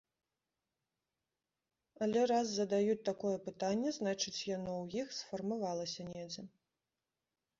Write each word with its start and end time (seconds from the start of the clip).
Але 2.05 2.21
раз 2.31 2.47
задаюць 2.61 3.03
такое 3.09 3.33
пытанне, 3.49 3.89
значыць, 3.99 4.35
яно 4.57 4.71
ў 4.83 5.03
іх 5.03 5.07
сфармавалася 5.19 6.01
недзе. 6.11 6.43